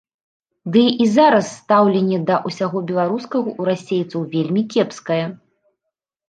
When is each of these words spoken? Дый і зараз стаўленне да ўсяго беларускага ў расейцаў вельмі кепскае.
Дый 0.75 0.87
і 1.03 1.05
зараз 1.15 1.45
стаўленне 1.57 2.19
да 2.29 2.35
ўсяго 2.47 2.77
беларускага 2.93 3.49
ў 3.59 3.69
расейцаў 3.69 4.21
вельмі 4.33 4.61
кепскае. 4.73 5.21